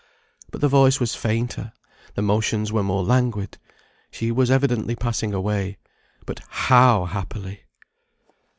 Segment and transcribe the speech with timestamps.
[0.49, 1.73] But the voice was fainter,
[2.15, 3.59] the motions were more languid;
[4.09, 5.77] she was evidently passing away;
[6.25, 7.65] but how happily!